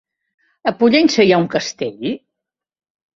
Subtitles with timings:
[0.69, 2.09] A Pollença hi ha un castell?